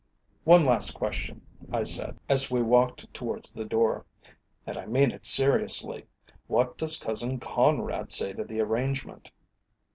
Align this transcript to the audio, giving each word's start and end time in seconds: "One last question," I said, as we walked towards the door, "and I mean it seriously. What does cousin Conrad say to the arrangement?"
"One 0.45 0.65
last 0.65 0.95
question," 0.95 1.43
I 1.71 1.83
said, 1.83 2.17
as 2.27 2.49
we 2.49 2.63
walked 2.63 3.13
towards 3.13 3.53
the 3.53 3.65
door, 3.65 4.03
"and 4.65 4.75
I 4.75 4.87
mean 4.87 5.11
it 5.11 5.27
seriously. 5.27 6.07
What 6.47 6.75
does 6.79 6.97
cousin 6.97 7.39
Conrad 7.39 8.11
say 8.11 8.33
to 8.33 8.43
the 8.43 8.61
arrangement?" 8.61 9.29